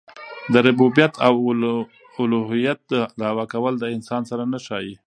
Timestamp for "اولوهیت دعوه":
2.19-3.45